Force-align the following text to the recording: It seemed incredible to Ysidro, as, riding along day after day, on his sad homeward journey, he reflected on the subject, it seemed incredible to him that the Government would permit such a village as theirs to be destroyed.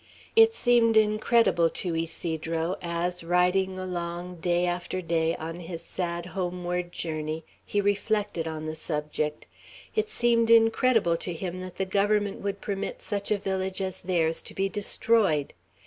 It 0.35 0.55
seemed 0.55 0.97
incredible 0.97 1.69
to 1.69 1.95
Ysidro, 1.95 2.75
as, 2.81 3.23
riding 3.23 3.77
along 3.77 4.37
day 4.39 4.65
after 4.65 4.99
day, 4.99 5.35
on 5.35 5.59
his 5.59 5.83
sad 5.83 6.25
homeward 6.25 6.91
journey, 6.91 7.43
he 7.63 7.79
reflected 7.79 8.47
on 8.47 8.65
the 8.65 8.73
subject, 8.75 9.45
it 9.95 10.09
seemed 10.09 10.49
incredible 10.49 11.17
to 11.17 11.33
him 11.33 11.61
that 11.61 11.75
the 11.75 11.85
Government 11.85 12.41
would 12.41 12.61
permit 12.61 13.03
such 13.03 13.29
a 13.29 13.37
village 13.37 13.79
as 13.79 14.01
theirs 14.01 14.41
to 14.41 14.55
be 14.55 14.67
destroyed. 14.67 15.53